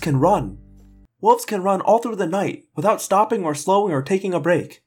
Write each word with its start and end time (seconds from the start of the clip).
can 0.00 0.18
run. 0.18 0.58
Wolves 1.20 1.44
can 1.44 1.62
run 1.62 1.80
all 1.80 1.98
through 1.98 2.16
the 2.16 2.26
night 2.26 2.64
without 2.74 3.02
stopping 3.02 3.44
or 3.44 3.54
slowing 3.54 3.92
or 3.92 4.02
taking 4.02 4.34
a 4.34 4.40
break. 4.40 4.82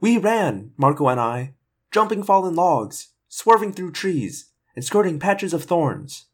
We 0.00 0.18
ran, 0.18 0.72
Marco 0.76 1.08
and 1.08 1.20
I, 1.20 1.54
jumping 1.92 2.22
fallen 2.22 2.54
logs, 2.54 3.08
swerving 3.28 3.72
through 3.72 3.92
trees, 3.92 4.50
and 4.74 4.84
skirting 4.84 5.18
patches 5.18 5.54
of 5.54 5.64
thorns. 5.64 6.26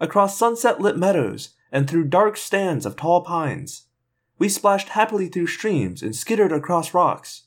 Across 0.00 0.38
sunset 0.38 0.80
lit 0.80 0.96
meadows 0.96 1.50
and 1.70 1.88
through 1.88 2.04
dark 2.04 2.36
stands 2.36 2.84
of 2.84 2.96
tall 2.96 3.22
pines. 3.22 3.86
We 4.38 4.48
splashed 4.48 4.90
happily 4.90 5.28
through 5.28 5.48
streams 5.48 6.02
and 6.02 6.16
skittered 6.16 6.52
across 6.52 6.94
rocks. 6.94 7.44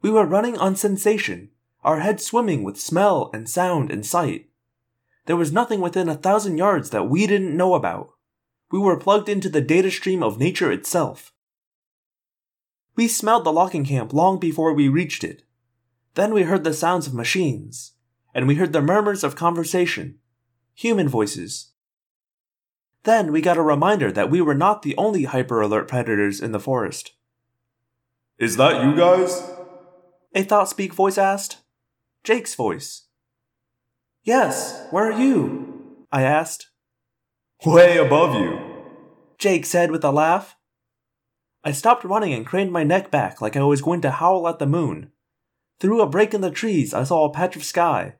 We 0.00 0.10
were 0.10 0.24
running 0.24 0.56
on 0.58 0.76
sensation, 0.76 1.50
our 1.82 2.00
heads 2.00 2.24
swimming 2.24 2.62
with 2.62 2.80
smell 2.80 3.30
and 3.34 3.48
sound 3.48 3.90
and 3.90 4.06
sight. 4.06 4.48
There 5.26 5.36
was 5.36 5.52
nothing 5.52 5.80
within 5.80 6.08
a 6.08 6.14
thousand 6.14 6.58
yards 6.58 6.90
that 6.90 7.08
we 7.08 7.26
didn't 7.26 7.56
know 7.56 7.74
about. 7.74 8.13
We 8.74 8.80
were 8.80 8.96
plugged 8.96 9.28
into 9.28 9.48
the 9.48 9.60
data 9.60 9.88
stream 9.88 10.20
of 10.20 10.40
nature 10.40 10.72
itself. 10.72 11.32
We 12.96 13.06
smelled 13.06 13.44
the 13.44 13.52
logging 13.52 13.84
camp 13.84 14.12
long 14.12 14.40
before 14.40 14.74
we 14.74 14.88
reached 14.88 15.22
it. 15.22 15.44
Then 16.14 16.34
we 16.34 16.42
heard 16.42 16.64
the 16.64 16.74
sounds 16.74 17.06
of 17.06 17.14
machines, 17.14 17.92
and 18.34 18.48
we 18.48 18.56
heard 18.56 18.72
the 18.72 18.82
murmurs 18.82 19.22
of 19.22 19.36
conversation, 19.36 20.18
human 20.74 21.08
voices. 21.08 21.70
Then 23.04 23.30
we 23.30 23.40
got 23.40 23.56
a 23.56 23.62
reminder 23.62 24.10
that 24.10 24.28
we 24.28 24.40
were 24.40 24.56
not 24.56 24.82
the 24.82 24.96
only 24.96 25.22
hyper 25.22 25.60
alert 25.60 25.86
predators 25.86 26.40
in 26.40 26.50
the 26.50 26.58
forest. 26.58 27.12
Is 28.40 28.56
that 28.56 28.82
you 28.82 28.96
guys? 28.96 29.52
A 30.34 30.42
thought 30.42 30.68
speak 30.68 30.92
voice 30.92 31.16
asked. 31.16 31.58
Jake's 32.24 32.56
voice. 32.56 33.06
Yes, 34.24 34.88
where 34.90 35.12
are 35.12 35.20
you? 35.20 35.94
I 36.10 36.22
asked. 36.22 36.70
Way 37.64 37.98
above 37.98 38.34
you. 38.34 38.63
Jake 39.44 39.66
said 39.66 39.90
with 39.90 40.02
a 40.02 40.10
laugh. 40.10 40.56
I 41.62 41.72
stopped 41.72 42.02
running 42.02 42.32
and 42.32 42.46
craned 42.46 42.72
my 42.72 42.82
neck 42.82 43.10
back 43.10 43.42
like 43.42 43.58
I 43.58 43.62
was 43.62 43.82
going 43.82 44.00
to 44.00 44.10
howl 44.10 44.48
at 44.48 44.58
the 44.58 44.64
moon. 44.64 45.12
Through 45.78 46.00
a 46.00 46.08
break 46.08 46.32
in 46.32 46.40
the 46.40 46.50
trees, 46.50 46.94
I 46.94 47.04
saw 47.04 47.26
a 47.26 47.30
patch 47.30 47.54
of 47.54 47.62
sky. 47.62 48.14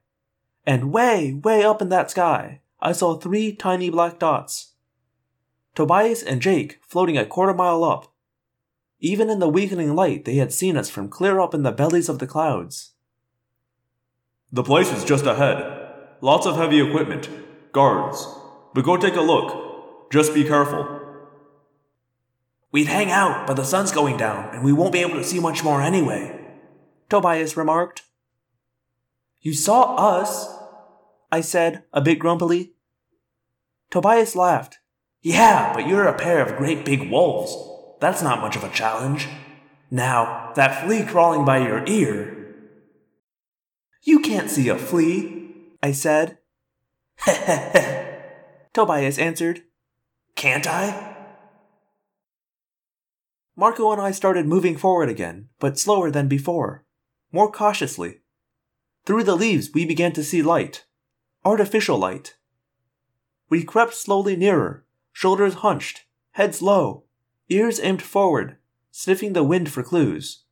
And 0.67 0.93
way, 0.93 1.33
way 1.33 1.65
up 1.65 1.81
in 1.81 1.89
that 1.89 2.11
sky, 2.11 2.61
I 2.79 2.93
saw 2.93 3.17
three 3.17 3.57
tiny 3.57 3.89
black 3.89 4.19
dots. 4.19 4.75
Tobias 5.75 6.23
and 6.23 6.43
Jake 6.43 6.79
floating 6.87 7.17
a 7.17 7.25
quarter 7.25 7.55
mile 7.55 7.85
up. 7.85 8.13
Even 9.01 9.31
in 9.31 9.39
the 9.39 9.49
weakening 9.49 9.97
light, 9.97 10.27
they 10.27 10.35
had 10.35 10.53
seen 10.53 10.77
us 10.77 10.91
from 10.91 11.09
clear 11.09 11.41
up 11.41 11.55
in 11.55 11.63
the 11.63 11.73
bellies 11.73 12.11
of 12.11 12.19
the 12.19 12.27
clouds. 12.27 12.93
The 14.53 14.63
place 14.63 14.93
is 14.93 15.07
just 15.07 15.25
ahead. 15.25 15.89
Lots 16.21 16.47
of 16.47 16.57
heavy 16.57 16.87
equipment. 16.87 17.31
Guards. 17.73 18.29
But 18.75 18.85
go 18.85 18.99
take 18.99 19.17
a 19.17 19.23
look. 19.23 20.11
Just 20.13 20.35
be 20.35 20.45
careful. 20.45 21.01
We'd 22.75 22.89
hang 22.89 23.13
out, 23.13 23.47
but 23.47 23.55
the 23.55 23.63
sun's 23.63 23.93
going 23.93 24.17
down, 24.17 24.53
and 24.53 24.65
we 24.65 24.73
won't 24.73 24.93
be 24.93 24.99
able 24.99 25.15
to 25.15 25.23
see 25.23 25.39
much 25.39 25.63
more 25.63 25.81
anyway, 25.81 26.37
Tobias 27.09 27.57
remarked. 27.57 28.03
You 29.41 29.53
saw 29.55 29.95
us, 29.95 30.53
I 31.31 31.41
said, 31.41 31.85
a 31.93 32.01
bit 32.01 32.19
grumpily. 32.19 32.73
Tobias 33.93 34.35
laughed. 34.35 34.81
Yeah, 35.23 35.73
but 35.73 35.87
you're 35.87 36.09
a 36.09 36.19
pair 36.19 36.45
of 36.45 36.57
great 36.57 36.85
big 36.85 37.09
wolves. 37.13 37.57
That's 38.01 38.23
not 38.23 38.41
much 38.41 38.57
of 38.57 38.65
a 38.65 38.71
challenge. 38.71 39.29
Now, 39.89 40.51
that 40.57 40.85
flea 40.85 41.05
crawling 41.05 41.45
by 41.45 41.59
your 41.59 41.87
ear. 41.87 42.57
You 44.03 44.19
can't 44.19 44.51
see 44.51 44.69
a 44.69 44.77
flea, 44.77 45.49
I 45.81 45.93
said. 45.93 46.39
Tobias 48.75 49.17
answered. 49.21 49.63
Can't 50.35 50.67
I? 50.67 51.14
Marco 53.57 53.93
and 53.93 54.01
I 54.01 54.11
started 54.11 54.47
moving 54.47 54.77
forward 54.77 55.09
again, 55.09 55.49
but 55.61 55.79
slower 55.79 56.11
than 56.11 56.27
before, 56.27 56.85
more 57.31 57.51
cautiously. 57.51 58.21
Through 59.05 59.25
the 59.25 59.37
leaves, 59.37 59.71
we 59.73 59.85
began 59.85 60.13
to 60.13 60.25
see 60.25 60.43
light. 60.43 60.85
Artificial 61.45 61.99
light. 61.99 62.37
We 63.49 63.63
crept 63.63 63.95
slowly 63.95 64.35
nearer, 64.35 64.85
shoulders 65.13 65.55
hunched, 65.55 66.05
heads 66.33 66.63
low, 66.63 67.05
ears 67.49 67.79
aimed 67.81 68.03
forward, 68.03 68.57
sniffing 68.91 69.35
the 69.35 69.45
wind 69.45 69.71
for 69.71 69.83
clues. 69.83 70.45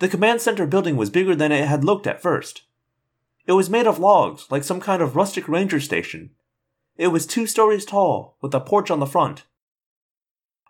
The 0.00 0.08
command 0.08 0.40
center 0.40 0.66
building 0.66 0.96
was 0.96 1.10
bigger 1.10 1.36
than 1.36 1.52
it 1.52 1.68
had 1.68 1.84
looked 1.84 2.08
at 2.08 2.22
first. 2.22 2.62
It 3.46 3.52
was 3.52 3.70
made 3.70 3.86
of 3.86 3.98
logs, 3.98 4.46
like 4.50 4.64
some 4.64 4.80
kind 4.80 5.02
of 5.02 5.14
rustic 5.14 5.48
ranger 5.48 5.78
station. 5.78 6.30
It 6.96 7.08
was 7.08 7.26
two 7.26 7.46
stories 7.46 7.84
tall, 7.84 8.36
with 8.40 8.54
a 8.54 8.60
porch 8.60 8.90
on 8.90 8.98
the 8.98 9.06
front. 9.06 9.44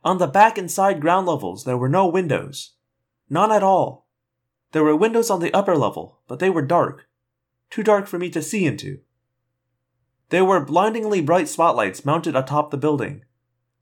On 0.04 0.18
the 0.18 0.26
back 0.26 0.58
and 0.58 0.70
side 0.70 1.00
ground 1.00 1.26
levels, 1.26 1.64
there 1.64 1.76
were 1.76 1.88
no 1.88 2.06
windows. 2.06 2.72
None 3.30 3.52
at 3.52 3.62
all. 3.62 4.08
There 4.72 4.82
were 4.82 4.96
windows 4.96 5.30
on 5.30 5.40
the 5.40 5.54
upper 5.54 5.76
level, 5.76 6.20
but 6.26 6.38
they 6.38 6.50
were 6.50 6.62
dark. 6.62 7.08
Too 7.70 7.82
dark 7.82 8.06
for 8.06 8.18
me 8.18 8.28
to 8.30 8.42
see 8.42 8.66
into. 8.66 8.98
There 10.30 10.44
were 10.44 10.64
blindingly 10.64 11.20
bright 11.20 11.48
spotlights 11.48 12.04
mounted 12.04 12.34
atop 12.34 12.70
the 12.70 12.76
building. 12.76 13.24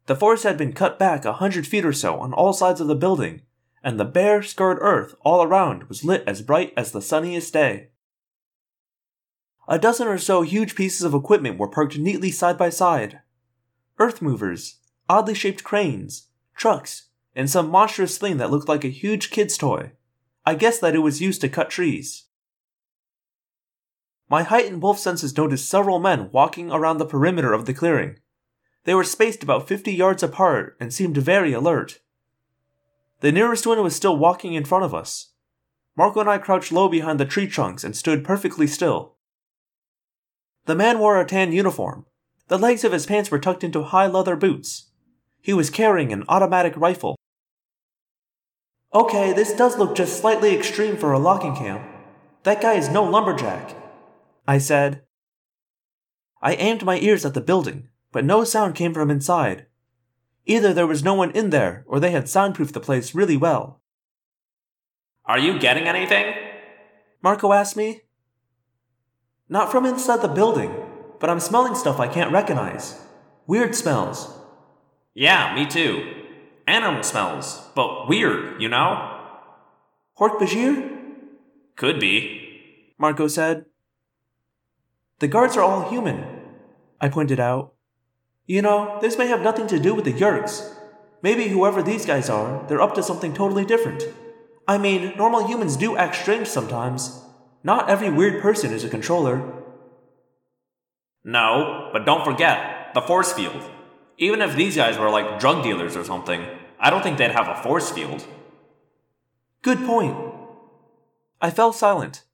The 0.07 0.17
forest 0.17 0.43
had 0.43 0.59
been 0.59 0.73
cut 0.73 0.99
back 0.99 1.25
a 1.25 1.35
hundred 1.35 1.67
feet 1.67 1.85
or 1.85 1.93
so 1.93 2.19
on 2.19 2.33
all 2.33 2.53
sides 2.53 2.81
of 2.81 2.89
the 2.89 2.97
building, 2.97 3.43
and 3.83 3.99
the 3.99 4.05
bare, 4.05 4.43
scarred 4.43 4.79
earth 4.81 5.15
all 5.21 5.43
around 5.43 5.85
was 5.85 6.05
lit 6.05 6.25
as 6.27 6.43
bright 6.43 6.73
as 6.77 6.93
the 6.93 7.01
sunniest 7.01 7.53
day. 7.53 7.91
A 9.69 9.79
dozen 9.79 10.09
or 10.09 10.19
so 10.19 10.43
huge 10.43 10.75
pieces 10.75 11.03
of 11.03 11.15
equipment 11.15 11.57
were 11.59 11.69
parked 11.69 11.97
neatly 11.97 12.33
side 12.33 12.59
by 12.59 12.71
side. 12.71 13.21
Earth 14.01 14.21
movers, 14.21 14.80
oddly 15.11 15.35
shaped 15.35 15.65
cranes, 15.65 16.29
trucks, 16.55 17.09
and 17.35 17.51
some 17.51 17.69
monstrous 17.69 18.17
thing 18.17 18.37
that 18.37 18.51
looked 18.53 18.69
like 18.69 18.85
a 18.85 18.89
huge 18.89 19.31
kid's 19.31 19.59
toy. 19.59 19.91
I 20.47 20.55
guessed 20.55 20.81
that 20.83 20.95
it 20.95 21.01
was 21.01 21.21
used 21.21 21.41
to 21.41 21.49
cut 21.49 21.69
trees. 21.69 22.27
My 24.29 24.45
heightened 24.45 24.83
wolf 24.83 25.01
senses 25.01 25.37
noticed 25.37 25.69
several 25.69 25.99
men 25.99 26.31
walking 26.31 26.71
around 26.71 26.99
the 26.99 27.07
perimeter 27.07 27.53
of 27.53 27.67
the 27.67 27.75
clearing. 27.75 28.19
They 28.85 28.95
were 28.95 29.03
spaced 29.03 29.43
about 29.43 29.67
50 29.67 29.93
yards 29.93 30.23
apart 30.23 30.77
and 30.79 30.95
seemed 30.95 31.17
very 31.17 31.53
alert. 31.53 31.99
The 33.19 33.33
nearest 33.33 33.67
one 33.67 33.83
was 33.83 33.97
still 33.97 34.17
walking 34.17 34.55
in 34.55 34.65
front 34.65 34.85
of 34.85 34.95
us. 34.95 35.33
Marco 35.97 36.21
and 36.21 36.31
I 36.31 36.39
crouched 36.39 36.71
low 36.71 36.89
behind 36.89 37.19
the 37.19 37.25
tree 37.25 37.49
trunks 37.49 37.83
and 37.83 37.97
stood 37.97 38.23
perfectly 38.23 38.69
still. 38.69 39.17
The 40.67 40.77
man 40.77 41.01
wore 41.01 41.21
a 41.21 41.27
tan 41.27 41.51
uniform. 41.51 42.07
The 42.47 42.59
legs 42.59 42.85
of 42.85 42.93
his 42.93 43.07
pants 43.07 43.33
were 43.33 43.41
tucked 43.41 43.65
into 43.65 43.83
high 43.83 44.07
leather 44.07 44.37
boots. 44.37 44.90
He 45.41 45.53
was 45.53 45.71
carrying 45.71 46.13
an 46.13 46.25
automatic 46.29 46.77
rifle. 46.77 47.17
Okay, 48.93 49.33
this 49.33 49.53
does 49.55 49.79
look 49.79 49.95
just 49.95 50.21
slightly 50.21 50.55
extreme 50.55 50.97
for 50.97 51.13
a 51.13 51.19
logging 51.19 51.55
camp. 51.55 51.83
That 52.43 52.61
guy 52.61 52.75
is 52.75 52.89
no 52.89 53.05
lumberjack, 53.05 53.77
I 54.49 54.59
said. 54.59 55.03
I 56.43 56.55
aimed 56.55 56.85
my 56.85 56.99
ears 56.99 57.25
at 57.25 57.35
the 57.35 57.41
building, 57.41 57.89
but 58.13 58.25
no 58.25 58.45
sound 58.45 58.75
came 58.75 58.93
from 58.93 59.11
inside. 59.11 59.67
Either 60.47 60.75
there 60.75 60.87
was 60.87 61.05
no 61.05 61.15
one 61.15 61.31
in 61.33 61.51
there, 61.51 61.85
or 61.87 62.01
they 62.01 62.11
had 62.11 62.29
soundproofed 62.29 62.75
the 62.75 62.81
place 62.81 63.15
really 63.15 63.37
well. 63.37 63.81
Are 65.27 65.39
you 65.39 65.59
getting 65.61 65.87
anything? 65.87 66.35
Marco 67.23 67.53
asked 67.53 67.77
me. 67.77 68.03
Not 69.49 69.71
from 69.71 69.87
inside 69.87 70.23
the 70.23 70.29
building, 70.29 70.75
but 71.21 71.31
I'm 71.31 71.41
smelling 71.41 71.75
stuff 71.75 72.01
I 72.01 72.09
can't 72.09 72.33
recognize. 72.33 73.01
Weird 73.47 73.77
smells. 73.77 74.40
Yeah, 75.15 75.55
me 75.55 75.67
too. 75.67 76.25
Animal 76.67 77.03
smells, 77.03 77.69
but 77.75 78.09
weird, 78.09 78.61
you 78.63 78.69
know? 78.69 79.19
Hork-Bajir? 80.19 80.99
Could 81.77 81.99
be. 81.99 82.93
Marco 82.99 83.27
said. 83.27 83.67
The 85.19 85.29
guards 85.29 85.57
are 85.57 85.63
all 85.63 85.91
human, 85.91 86.25
I 87.01 87.09
pointed 87.09 87.41
out. 87.41 87.75
You 88.47 88.63
know, 88.63 88.99
this 89.01 89.19
may 89.19 89.27
have 89.27 89.43
nothing 89.43 89.67
to 89.69 89.79
do 89.79 89.95
with 89.95 90.05
the 90.05 90.13
Yeerks. 90.13 90.75
Maybe 91.23 91.49
whoever 91.49 91.83
these 91.83 92.07
guys 92.07 92.31
are, 92.31 92.65
they're 92.69 92.81
up 92.81 92.95
to 92.95 93.03
something 93.03 93.35
totally 93.35 93.65
different. 93.65 94.05
I 94.67 94.79
mean, 94.79 95.17
normal 95.17 95.47
humans 95.47 95.77
do 95.77 95.97
act 95.97 96.17
strange 96.17 96.47
sometimes. 96.47 97.23
Not 97.63 97.91
every 97.91 98.11
weird 98.11 98.41
person 98.41 98.73
is 98.73 98.85
a 98.85 98.89
controller. 98.89 99.65
No, 101.25 101.91
but 101.93 102.07
don't 102.07 102.25
forget 102.25 102.95
the 102.95 103.03
force 103.03 103.33
field. 103.33 103.63
Even 104.21 104.43
if 104.43 104.55
these 104.55 104.77
guys 104.77 104.99
were 104.99 105.09
like 105.11 105.41
drug 105.41 105.65
dealers 105.65 105.97
or 105.97 106.05
something, 106.05 106.47
I 106.79 106.91
don't 106.91 107.03
think 107.03 107.17
they'd 107.17 107.31
have 107.31 107.49
a 107.49 107.63
force 107.63 107.91
field. 107.91 108.27
Good 109.63 109.79
point. 109.79 110.15
I 111.41 111.51
fell 111.51 111.73
silent. 111.73 112.25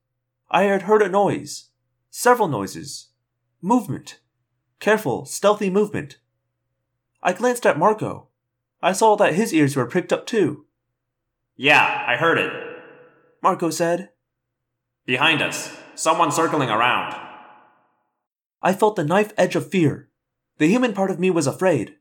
I 0.51 0.65
had 0.65 0.83
heard 0.83 1.01
a 1.01 1.09
noise. 1.09 1.71
Several 2.11 2.49
noises. 2.49 3.11
Movement. 3.63 4.19
Careful, 4.81 5.27
stealthy 5.27 5.71
movement. 5.71 6.19
I 7.23 7.33
glanced 7.33 7.65
at 7.65 7.79
Marco. 7.79 8.29
I 8.83 8.93
saw 8.93 9.15
that 9.17 9.35
his 9.35 9.55
ears 9.55 9.77
were 9.77 9.87
pricked 9.87 10.13
up 10.13 10.27
too. 10.27 10.67
Yeah, 11.57 12.05
I 12.07 12.17
heard 12.17 12.39
it. 12.39 12.53
Marco 13.43 13.71
said. 13.71 14.11
Behind 15.05 15.41
us. 15.41 15.77
Someone 15.95 16.33
circling 16.33 16.69
around. 16.69 17.15
I 18.61 18.73
felt 18.73 18.97
the 18.97 19.05
knife 19.05 19.33
edge 19.39 19.55
of 19.55 19.71
fear. 19.71 20.09
The 20.59 20.69
human 20.69 20.93
part 20.93 21.11
of 21.11 21.21
me 21.21 21.31
was 21.31 21.47
afraid. 21.47 21.97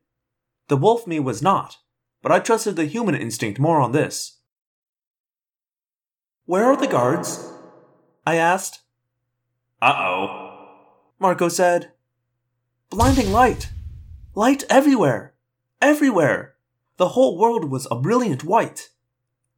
The 0.67 0.77
wolf 0.77 1.05
me 1.05 1.19
was 1.19 1.41
not, 1.41 1.77
but 2.21 2.31
I 2.31 2.39
trusted 2.39 2.75
the 2.75 2.85
human 2.85 3.15
instinct 3.15 3.59
more 3.59 3.81
on 3.81 3.91
this. 3.91 4.39
Where 6.45 6.65
are 6.65 6.77
the 6.77 6.87
guards? 6.87 7.51
I 8.25 8.35
asked. 8.35 8.81
Uh 9.81 9.93
oh. 9.97 10.67
Marco 11.19 11.49
said. 11.49 11.91
Blinding 12.89 13.31
light. 13.31 13.69
Light 14.35 14.63
everywhere. 14.69 15.33
Everywhere. 15.81 16.55
The 16.97 17.09
whole 17.09 17.37
world 17.37 17.69
was 17.69 17.87
a 17.91 17.99
brilliant 17.99 18.43
white. 18.43 18.89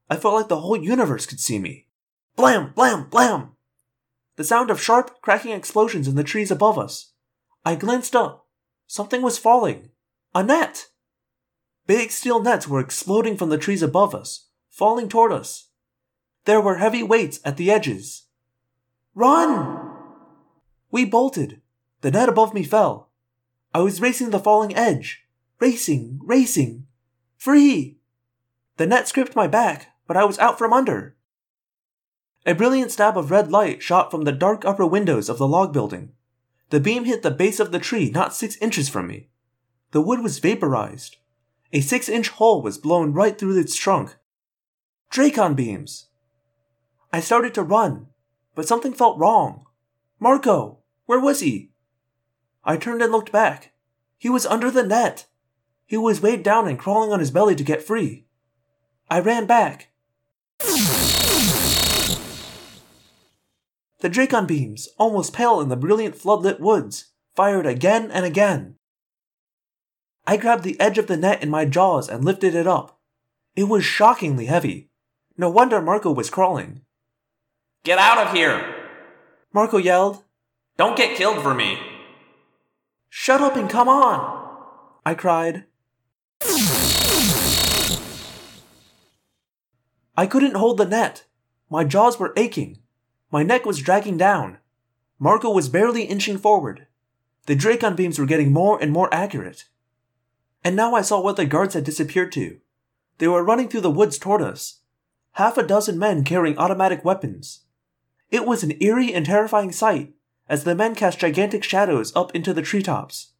I 0.09 0.15
felt 0.15 0.33
like 0.33 0.47
the 0.47 0.61
whole 0.61 0.81
universe 0.81 1.25
could 1.25 1.39
see 1.39 1.59
me. 1.59 1.87
Blam, 2.35 2.73
blam, 2.73 3.09
blam. 3.09 3.51
The 4.37 4.43
sound 4.43 4.71
of 4.71 4.81
sharp, 4.81 5.21
cracking 5.21 5.51
explosions 5.51 6.07
in 6.07 6.15
the 6.15 6.23
trees 6.23 6.51
above 6.51 6.79
us. 6.79 7.11
I 7.65 7.75
glanced 7.75 8.15
up. 8.15 8.46
Something 8.87 9.21
was 9.21 9.37
falling. 9.37 9.89
A 10.33 10.41
net. 10.41 10.87
Big 11.85 12.11
steel 12.11 12.41
nets 12.41 12.67
were 12.67 12.79
exploding 12.79 13.37
from 13.37 13.49
the 13.49 13.57
trees 13.57 13.81
above 13.81 14.15
us, 14.15 14.47
falling 14.69 15.09
toward 15.09 15.31
us. 15.31 15.69
There 16.45 16.61
were 16.61 16.77
heavy 16.77 17.03
weights 17.03 17.39
at 17.43 17.57
the 17.57 17.69
edges. 17.69 18.23
Run! 19.13 19.91
We 20.89 21.05
bolted. 21.05 21.61
The 22.01 22.11
net 22.11 22.29
above 22.29 22.53
me 22.53 22.63
fell. 22.63 23.09
I 23.73 23.79
was 23.81 24.01
racing 24.01 24.29
the 24.29 24.39
falling 24.39 24.75
edge. 24.75 25.25
Racing, 25.59 26.19
racing. 26.23 26.87
Free! 27.37 27.97
The 28.77 28.85
net 28.85 29.07
scraped 29.07 29.35
my 29.35 29.47
back, 29.47 29.91
but 30.07 30.15
I 30.15 30.23
was 30.23 30.39
out 30.39 30.57
from 30.57 30.71
under. 30.71 31.15
A 32.45 32.53
brilliant 32.53 32.91
stab 32.91 33.17
of 33.17 33.31
red 33.31 33.51
light 33.51 33.83
shot 33.83 34.11
from 34.11 34.23
the 34.23 34.31
dark 34.31 34.63
upper 34.63 34.85
windows 34.85 35.27
of 35.27 35.37
the 35.37 35.47
log 35.47 35.73
building. 35.73 36.13
The 36.69 36.79
beam 36.79 37.05
hit 37.05 37.23
the 37.23 37.31
base 37.31 37.59
of 37.59 37.71
the 37.71 37.79
tree 37.79 38.09
not 38.09 38.33
six 38.33 38.57
inches 38.57 38.89
from 38.89 39.07
me. 39.07 39.29
The 39.91 40.01
wood 40.01 40.21
was 40.21 40.39
vaporized. 40.39 41.17
A 41.73 41.81
six 41.81 42.09
inch 42.09 42.29
hole 42.29 42.61
was 42.61 42.77
blown 42.77 43.13
right 43.13 43.37
through 43.37 43.59
its 43.59 43.75
trunk. 43.75 44.15
Dracon 45.11 45.55
beams! 45.55 46.07
I 47.11 47.21
started 47.21 47.53
to 47.53 47.63
run, 47.63 48.07
but 48.55 48.67
something 48.67 48.93
felt 48.93 49.17
wrong. 49.17 49.65
Marco! 50.19 50.79
Where 51.05 51.19
was 51.19 51.39
he? 51.39 51.71
I 52.65 52.75
turned 52.75 53.01
and 53.01 53.11
looked 53.11 53.31
back. 53.31 53.71
He 54.17 54.29
was 54.29 54.45
under 54.45 54.69
the 54.69 54.83
net. 54.83 55.27
He 55.85 55.95
was 55.95 56.21
weighed 56.21 56.43
down 56.43 56.67
and 56.67 56.77
crawling 56.77 57.13
on 57.13 57.19
his 57.19 57.31
belly 57.31 57.55
to 57.55 57.63
get 57.63 57.81
free. 57.81 58.25
I 59.09 59.21
ran 59.21 59.45
back. 59.45 59.89
The 63.99 64.09
Dracon 64.09 64.45
beams, 64.47 64.87
almost 64.99 65.33
pale 65.33 65.59
in 65.59 65.69
the 65.69 65.75
brilliant 65.75 66.15
floodlit 66.15 66.59
woods, 66.59 67.13
fired 67.35 67.65
again 67.65 68.11
and 68.11 68.25
again. 68.25 68.75
I 70.27 70.37
grabbed 70.37 70.63
the 70.63 70.79
edge 70.79 70.97
of 70.97 71.07
the 71.07 71.17
net 71.17 71.41
in 71.41 71.49
my 71.49 71.65
jaws 71.65 72.07
and 72.07 72.23
lifted 72.23 72.53
it 72.53 72.67
up. 72.67 72.99
It 73.55 73.63
was 73.63 73.83
shockingly 73.83 74.45
heavy. 74.45 74.89
No 75.35 75.49
wonder 75.49 75.81
Marco 75.81 76.11
was 76.11 76.29
crawling. 76.29 76.81
Get 77.83 77.97
out 77.97 78.19
of 78.19 78.33
here! 78.33 78.75
Marco 79.51 79.77
yelled. 79.77 80.23
Don't 80.77 80.97
get 80.97 81.17
killed 81.17 81.41
for 81.41 81.55
me! 81.55 81.79
Shut 83.09 83.41
up 83.41 83.55
and 83.55 83.69
come 83.69 83.89
on! 83.89 84.45
I 85.05 85.15
cried. 85.15 85.63
I 90.15 90.27
couldn't 90.27 90.55
hold 90.55 90.77
the 90.77 90.85
net. 90.85 91.25
My 91.69 91.83
jaws 91.83 92.19
were 92.19 92.33
aching. 92.35 92.79
My 93.31 93.43
neck 93.43 93.65
was 93.65 93.81
dragging 93.81 94.17
down. 94.17 94.57
Marco 95.19 95.49
was 95.49 95.69
barely 95.69 96.03
inching 96.03 96.37
forward. 96.37 96.87
The 97.45 97.55
Dracon 97.55 97.95
beams 97.95 98.19
were 98.19 98.25
getting 98.25 98.53
more 98.53 98.81
and 98.81 98.91
more 98.91 99.13
accurate. 99.13 99.65
And 100.63 100.75
now 100.75 100.95
I 100.95 101.01
saw 101.01 101.21
what 101.21 101.37
the 101.37 101.45
guards 101.45 101.73
had 101.73 101.83
disappeared 101.83 102.31
to. 102.33 102.59
They 103.17 103.27
were 103.27 103.43
running 103.43 103.67
through 103.67 103.81
the 103.81 103.91
woods 103.91 104.17
toward 104.17 104.41
us. 104.41 104.81
Half 105.33 105.57
a 105.57 105.63
dozen 105.63 105.97
men 105.97 106.23
carrying 106.23 106.57
automatic 106.57 107.03
weapons. 107.03 107.61
It 108.29 108.45
was 108.45 108.63
an 108.63 108.81
eerie 108.81 109.13
and 109.13 109.25
terrifying 109.25 109.71
sight 109.71 110.13
as 110.49 110.63
the 110.63 110.75
men 110.75 110.95
cast 110.95 111.19
gigantic 111.19 111.63
shadows 111.63 112.15
up 112.15 112.33
into 112.35 112.53
the 112.53 112.61
treetops. 112.61 113.33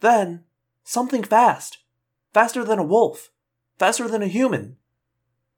Then, 0.00 0.44
something 0.84 1.22
fast. 1.22 1.78
Faster 2.34 2.64
than 2.64 2.78
a 2.78 2.84
wolf. 2.84 3.30
Faster 3.78 4.08
than 4.08 4.22
a 4.22 4.28
human. 4.28 4.76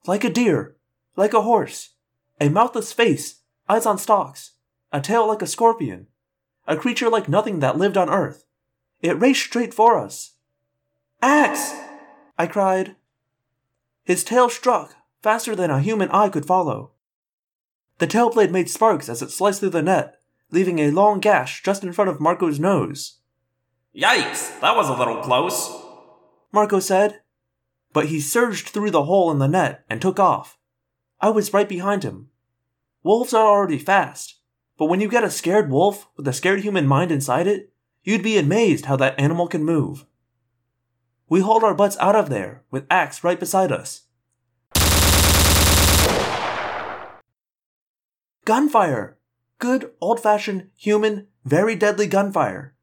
Like 0.06 0.24
a 0.24 0.30
deer. 0.30 0.76
Like 1.16 1.34
a 1.34 1.42
horse. 1.42 1.90
A 2.40 2.48
mouthless 2.48 2.92
face, 2.92 3.40
eyes 3.68 3.86
on 3.86 3.98
stalks, 3.98 4.52
a 4.92 5.00
tail 5.00 5.26
like 5.26 5.42
a 5.42 5.46
scorpion, 5.46 6.06
a 6.66 6.76
creature 6.76 7.08
like 7.08 7.28
nothing 7.28 7.60
that 7.60 7.78
lived 7.78 7.96
on 7.96 8.10
Earth. 8.10 8.44
It 9.00 9.20
raced 9.20 9.42
straight 9.42 9.74
for 9.74 9.98
us. 9.98 10.34
Ax! 11.22 11.74
I 12.38 12.46
cried. 12.46 12.96
His 14.04 14.22
tail 14.24 14.48
struck, 14.48 14.94
faster 15.22 15.56
than 15.56 15.70
a 15.70 15.80
human 15.80 16.08
eye 16.10 16.28
could 16.28 16.46
follow. 16.46 16.92
The 17.98 18.06
tail 18.06 18.30
blade 18.30 18.52
made 18.52 18.70
sparks 18.70 19.08
as 19.08 19.22
it 19.22 19.30
sliced 19.30 19.60
through 19.60 19.70
the 19.70 19.82
net, 19.82 20.20
leaving 20.50 20.78
a 20.78 20.90
long 20.90 21.20
gash 21.20 21.62
just 21.62 21.82
in 21.82 21.92
front 21.92 22.10
of 22.10 22.20
Marco's 22.20 22.60
nose. 22.60 23.18
Yikes, 23.94 24.60
that 24.60 24.76
was 24.76 24.88
a 24.88 24.94
little 24.94 25.20
close. 25.22 25.70
Marco 26.52 26.78
said. 26.78 27.20
But 27.92 28.06
he 28.06 28.20
surged 28.20 28.68
through 28.68 28.90
the 28.90 29.04
hole 29.04 29.30
in 29.30 29.38
the 29.38 29.48
net 29.48 29.84
and 29.88 30.00
took 30.00 30.20
off. 30.20 30.57
I 31.20 31.30
was 31.30 31.52
right 31.52 31.68
behind 31.68 32.04
him. 32.04 32.28
Wolves 33.02 33.34
are 33.34 33.44
already 33.44 33.78
fast, 33.78 34.36
but 34.76 34.86
when 34.86 35.00
you 35.00 35.08
get 35.08 35.24
a 35.24 35.30
scared 35.30 35.70
wolf 35.70 36.08
with 36.16 36.28
a 36.28 36.32
scared 36.32 36.60
human 36.60 36.86
mind 36.86 37.10
inside 37.10 37.48
it, 37.48 37.72
you'd 38.04 38.22
be 38.22 38.38
amazed 38.38 38.84
how 38.84 38.96
that 38.96 39.18
animal 39.18 39.48
can 39.48 39.64
move. 39.64 40.06
We 41.28 41.40
hauled 41.40 41.64
our 41.64 41.74
butts 41.74 41.96
out 41.98 42.14
of 42.14 42.30
there, 42.30 42.62
with 42.70 42.86
Ax 42.88 43.24
right 43.24 43.38
beside 43.38 43.72
us. 43.72 44.02
Gunfire! 48.44 49.18
Good, 49.58 49.90
old 50.00 50.20
fashioned, 50.20 50.68
human, 50.76 51.26
very 51.44 51.74
deadly 51.74 52.06
gunfire. 52.06 52.74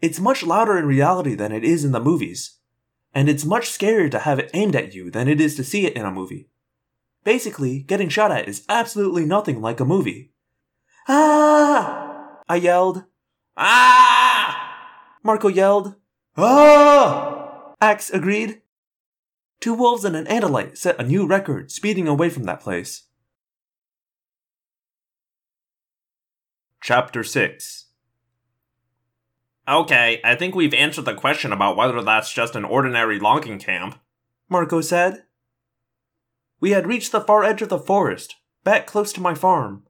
It's 0.00 0.18
much 0.18 0.42
louder 0.42 0.78
in 0.78 0.86
reality 0.86 1.34
than 1.34 1.52
it 1.52 1.64
is 1.64 1.84
in 1.84 1.92
the 1.92 2.00
movies, 2.00 2.58
and 3.14 3.28
it's 3.28 3.44
much 3.44 3.68
scarier 3.68 4.10
to 4.10 4.20
have 4.20 4.38
it 4.38 4.50
aimed 4.54 4.74
at 4.74 4.94
you 4.94 5.10
than 5.10 5.28
it 5.28 5.38
is 5.40 5.54
to 5.56 5.64
see 5.64 5.86
it 5.86 5.92
in 5.92 6.06
a 6.06 6.10
movie. 6.10 6.48
Basically, 7.24 7.80
getting 7.80 8.08
shot 8.08 8.32
at 8.32 8.48
is 8.48 8.64
absolutely 8.68 9.24
nothing 9.24 9.60
like 9.60 9.80
a 9.80 9.84
movie. 9.84 10.32
Ah! 11.08 12.40
I 12.48 12.56
yelled. 12.56 13.04
Ah! 13.56 15.12
Marco 15.22 15.48
yelled. 15.48 15.94
Ah! 16.36 17.74
Ax 17.80 18.10
agreed. 18.10 18.62
Two 19.60 19.74
wolves 19.74 20.04
and 20.04 20.16
an 20.16 20.26
andalite 20.26 20.76
set 20.76 20.98
a 20.98 21.04
new 21.04 21.26
record, 21.26 21.70
speeding 21.70 22.08
away 22.08 22.28
from 22.28 22.44
that 22.44 22.60
place. 22.60 23.04
Chapter 26.82 27.22
6 27.22 27.86
Okay, 29.68 30.20
I 30.24 30.34
think 30.34 30.56
we've 30.56 30.74
answered 30.74 31.04
the 31.04 31.14
question 31.14 31.52
about 31.52 31.76
whether 31.76 32.02
that's 32.02 32.32
just 32.32 32.56
an 32.56 32.64
ordinary 32.64 33.20
logging 33.20 33.60
camp. 33.60 34.00
Marco 34.48 34.80
said. 34.80 35.22
We 36.62 36.70
had 36.70 36.86
reached 36.86 37.10
the 37.10 37.20
far 37.20 37.42
edge 37.42 37.60
of 37.60 37.70
the 37.70 37.78
forest, 37.78 38.36
back 38.62 38.86
close 38.86 39.12
to 39.14 39.20
my 39.20 39.34
farm. 39.34 39.82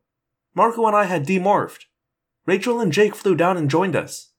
Marco 0.55 0.87
and 0.87 0.97
I 0.97 1.05
had 1.05 1.27
demorphed. 1.27 1.85
Rachel 2.47 2.81
and 2.81 2.91
Jake 2.91 3.15
flew 3.15 3.35
down 3.35 3.59
and 3.59 3.69
joined 3.69 3.95
us. 3.95 4.31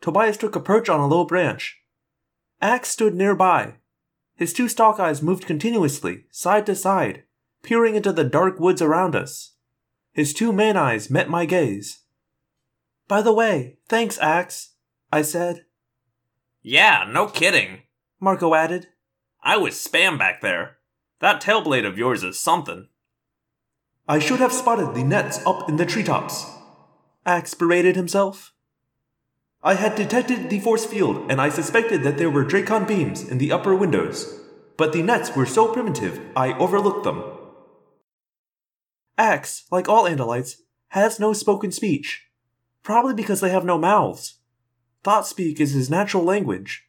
Tobias 0.00 0.38
took 0.38 0.56
a 0.56 0.60
perch 0.60 0.88
on 0.88 1.00
a 1.00 1.06
low 1.06 1.26
branch. 1.26 1.82
Ax 2.62 2.88
stood 2.88 3.14
nearby. 3.14 3.74
His 4.36 4.54
two 4.54 4.70
stalk 4.70 4.98
eyes 4.98 5.20
moved 5.20 5.44
continuously, 5.44 6.24
side 6.30 6.64
to 6.64 6.74
side, 6.74 7.24
peering 7.62 7.94
into 7.94 8.10
the 8.10 8.24
dark 8.24 8.58
woods 8.58 8.80
around 8.80 9.14
us. 9.14 9.52
His 10.14 10.32
two 10.32 10.50
man 10.50 10.78
eyes 10.78 11.10
met 11.10 11.28
my 11.28 11.44
gaze. 11.44 12.04
By 13.06 13.20
the 13.20 13.34
way, 13.34 13.76
thanks, 13.90 14.18
Ax, 14.18 14.76
I 15.12 15.20
said. 15.20 15.66
Yeah, 16.62 17.04
no 17.06 17.26
kidding. 17.26 17.82
Marco 18.18 18.54
added. 18.54 18.88
I 19.44 19.58
was 19.58 19.74
spam 19.74 20.18
back 20.18 20.40
there. 20.40 20.78
That 21.22 21.40
tail 21.40 21.62
blade 21.62 21.84
of 21.84 21.96
yours 21.96 22.24
is 22.24 22.36
something. 22.36 22.88
I 24.08 24.18
should 24.18 24.40
have 24.40 24.52
spotted 24.52 24.92
the 24.92 25.04
nets 25.04 25.40
up 25.46 25.68
in 25.68 25.76
the 25.76 25.86
treetops. 25.86 26.44
Ax 27.24 27.54
berated 27.54 27.94
himself. 27.94 28.52
I 29.62 29.74
had 29.74 29.94
detected 29.94 30.50
the 30.50 30.58
force 30.58 30.84
field 30.84 31.30
and 31.30 31.40
I 31.40 31.48
suspected 31.48 32.02
that 32.02 32.18
there 32.18 32.28
were 32.28 32.44
Dracon 32.44 32.88
beams 32.88 33.22
in 33.22 33.38
the 33.38 33.52
upper 33.52 33.72
windows, 33.72 34.40
but 34.76 34.92
the 34.92 35.04
nets 35.04 35.36
were 35.36 35.46
so 35.46 35.72
primitive 35.72 36.20
I 36.34 36.58
overlooked 36.58 37.04
them. 37.04 37.22
Ax, 39.16 39.66
like 39.70 39.88
all 39.88 40.06
Andalites, 40.06 40.56
has 40.88 41.20
no 41.20 41.32
spoken 41.32 41.70
speech, 41.70 42.26
probably 42.82 43.14
because 43.14 43.40
they 43.40 43.50
have 43.50 43.64
no 43.64 43.78
mouths. 43.78 44.40
Thought 45.04 45.28
speak 45.28 45.60
is 45.60 45.70
his 45.70 45.88
natural 45.88 46.24
language. 46.24 46.88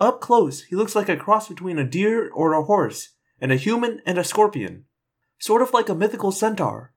Up 0.00 0.20
close, 0.20 0.62
he 0.64 0.76
looks 0.76 0.94
like 0.94 1.08
a 1.08 1.16
cross 1.16 1.48
between 1.48 1.78
a 1.78 1.84
deer 1.84 2.30
or 2.30 2.52
a 2.52 2.62
horse 2.62 3.10
and 3.40 3.50
a 3.50 3.56
human 3.56 4.00
and 4.06 4.16
a 4.16 4.24
scorpion, 4.24 4.84
sort 5.38 5.62
of 5.62 5.72
like 5.72 5.88
a 5.88 5.94
mythical 5.94 6.30
centaur. 6.30 6.92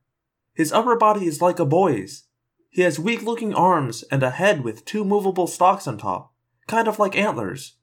His 0.53 0.71
upper 0.71 0.95
body 0.95 1.25
is 1.25 1.41
like 1.41 1.59
a 1.59 1.65
boy's. 1.65 2.27
He 2.69 2.83
has 2.83 2.99
weak 2.99 3.23
looking 3.23 3.53
arms 3.53 4.03
and 4.11 4.21
a 4.21 4.29
head 4.29 4.63
with 4.63 4.85
two 4.85 5.03
movable 5.03 5.47
stalks 5.47 5.87
on 5.87 5.97
top, 5.97 6.33
kind 6.67 6.87
of 6.87 6.99
like 6.99 7.17
antlers. 7.17 7.75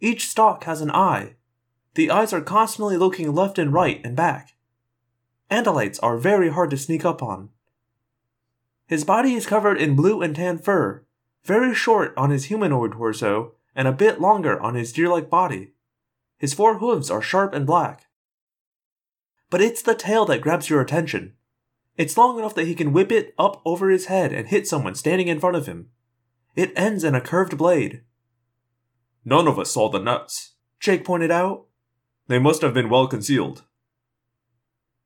Each 0.00 0.28
stalk 0.28 0.64
has 0.64 0.80
an 0.80 0.90
eye. 0.90 1.36
The 1.94 2.10
eyes 2.10 2.32
are 2.32 2.40
constantly 2.40 2.96
looking 2.96 3.34
left 3.34 3.58
and 3.58 3.72
right 3.72 4.00
and 4.04 4.14
back. 4.14 4.54
Andalites 5.50 5.98
are 6.02 6.16
very 6.16 6.50
hard 6.50 6.70
to 6.70 6.76
sneak 6.76 7.04
up 7.04 7.22
on. 7.22 7.50
His 8.86 9.04
body 9.04 9.34
is 9.34 9.46
covered 9.46 9.78
in 9.78 9.96
blue 9.96 10.22
and 10.22 10.34
tan 10.34 10.58
fur, 10.58 11.04
very 11.44 11.74
short 11.74 12.14
on 12.16 12.30
his 12.30 12.44
humanoid 12.44 12.92
torso 12.92 13.54
and 13.74 13.86
a 13.86 13.92
bit 13.92 14.20
longer 14.20 14.60
on 14.60 14.74
his 14.74 14.92
deer 14.92 15.08
like 15.08 15.30
body. 15.30 15.72
His 16.38 16.54
four 16.54 16.78
hooves 16.78 17.10
are 17.10 17.22
sharp 17.22 17.52
and 17.52 17.66
black. 17.66 18.06
But 19.50 19.60
it's 19.60 19.82
the 19.82 19.94
tail 19.94 20.24
that 20.26 20.40
grabs 20.40 20.70
your 20.70 20.80
attention. 20.80 21.34
It's 21.96 22.16
long 22.16 22.38
enough 22.38 22.54
that 22.54 22.66
he 22.66 22.74
can 22.74 22.92
whip 22.92 23.12
it 23.12 23.34
up 23.38 23.60
over 23.64 23.90
his 23.90 24.06
head 24.06 24.32
and 24.32 24.48
hit 24.48 24.66
someone 24.66 24.94
standing 24.94 25.28
in 25.28 25.40
front 25.40 25.56
of 25.56 25.66
him. 25.66 25.90
It 26.56 26.72
ends 26.76 27.04
in 27.04 27.14
a 27.14 27.20
curved 27.20 27.58
blade. 27.58 28.02
None 29.24 29.46
of 29.46 29.58
us 29.58 29.72
saw 29.72 29.90
the 29.90 29.98
nuts. 29.98 30.54
Jake 30.78 31.04
pointed 31.04 31.30
out. 31.30 31.66
They 32.26 32.38
must 32.38 32.62
have 32.62 32.72
been 32.72 32.88
well 32.88 33.06
concealed. 33.06 33.64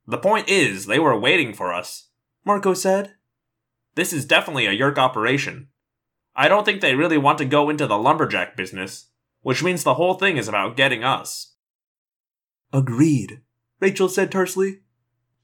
The 0.06 0.18
point 0.18 0.49
is, 0.49 0.87
they 0.87 0.99
were 0.99 1.18
waiting 1.18 1.52
for 1.54 1.73
us. 1.73 2.09
Marco 2.44 2.75
said. 2.75 3.14
This 3.94 4.12
is 4.12 4.26
definitely 4.26 4.66
a 4.66 4.76
Yeerk 4.76 4.99
operation. 4.99 5.68
I 6.37 6.49
don't 6.49 6.64
think 6.64 6.81
they 6.81 6.95
really 6.95 7.19
want 7.19 7.38
to 7.38 7.45
go 7.45 7.71
into 7.71 7.87
the 7.87 7.99
lumberjack 7.99 8.57
business, 8.57 9.07
which 9.43 9.62
means 9.62 9.85
the 9.85 9.95
whole 9.95 10.14
thing 10.14 10.37
is 10.37 10.49
about 10.49 10.76
getting 10.76 11.05
us. 11.05 11.55
Agreed, 12.73 13.41
Rachel 13.81 14.09
said 14.09 14.33
tersely. 14.33 14.81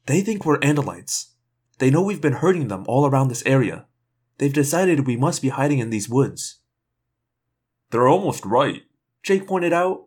They 0.07 0.21
think 0.21 0.45
we're 0.45 0.59
Andalites. 0.59 1.33
They 1.79 1.91
know 1.91 2.03
we've 2.03 2.21
been 2.21 2.35
hurting 2.35 2.69
them 2.69 2.85
all 2.89 3.07
around 3.07 3.29
this 3.29 3.45
area. 3.47 3.87
They've 4.39 4.53
decided 4.53 5.07
we 5.07 5.17
must 5.17 5.43
be 5.43 5.51
hiding 5.51 5.79
in 5.79 5.91
these 5.91 6.09
woods. 6.09 6.61
They're 7.91 8.09
almost 8.09 8.45
right. 8.45 8.83
Jake 9.23 9.47
pointed 9.47 9.73
out. 9.73 10.07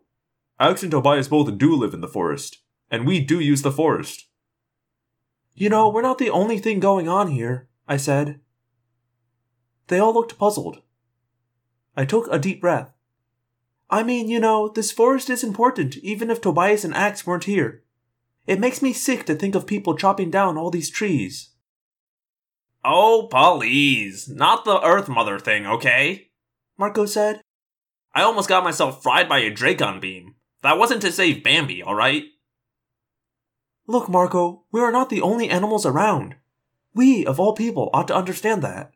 Alex 0.59 0.83
and 0.83 0.91
Tobias 0.91 1.27
both 1.27 1.57
do 1.57 1.75
live 1.75 1.93
in 1.93 2.01
the 2.01 2.07
forest, 2.07 2.57
and 2.89 3.07
we 3.07 3.19
do 3.19 3.39
use 3.39 3.61
the 3.61 3.71
forest. 3.71 4.27
You 5.53 5.69
know, 5.69 5.89
we're 5.89 6.01
not 6.01 6.17
the 6.17 6.29
only 6.29 6.57
thing 6.57 6.79
going 6.79 7.07
on 7.07 7.29
here, 7.29 7.69
I 7.87 7.97
said. 7.97 8.39
They 9.87 9.99
all 9.99 10.13
looked 10.13 10.37
puzzled. 10.37 10.81
I 11.95 12.05
took 12.05 12.27
a 12.31 12.39
deep 12.39 12.61
breath. 12.61 12.91
I 13.89 14.01
mean, 14.03 14.27
you 14.27 14.39
know, 14.39 14.69
this 14.69 14.91
forest 14.91 15.29
is 15.29 15.43
important 15.43 15.97
even 15.97 16.31
if 16.31 16.41
Tobias 16.41 16.83
and 16.83 16.95
Ax 16.95 17.27
weren't 17.27 17.43
here. 17.43 17.83
It 18.47 18.59
makes 18.59 18.81
me 18.81 18.91
sick 18.93 19.25
to 19.25 19.35
think 19.35 19.55
of 19.55 19.67
people 19.67 19.95
chopping 19.95 20.31
down 20.31 20.57
all 20.57 20.71
these 20.71 20.89
trees. 20.89 21.49
Oh, 22.83 23.27
please. 23.31 24.27
Not 24.27 24.65
the 24.65 24.81
Earth 24.81 25.07
Mother 25.07 25.39
thing, 25.39 25.65
okay? 25.65 26.29
Marco 26.77 27.05
said. 27.05 27.41
I 28.13 28.23
almost 28.23 28.49
got 28.49 28.63
myself 28.63 29.01
fried 29.01 29.29
by 29.29 29.39
a 29.39 29.51
Dracon 29.51 30.01
beam. 30.01 30.35
That 30.61 30.77
wasn't 30.77 31.01
to 31.03 31.11
save 31.11 31.43
Bambi, 31.43 31.83
alright? 31.83 32.23
Look, 33.87 34.09
Marco, 34.09 34.63
we 34.71 34.81
are 34.81 34.91
not 34.91 35.09
the 35.09 35.21
only 35.21 35.49
animals 35.49 35.85
around. 35.85 36.35
We, 36.93 37.25
of 37.25 37.39
all 37.39 37.53
people, 37.53 37.89
ought 37.93 38.07
to 38.07 38.15
understand 38.15 38.61
that. 38.63 38.91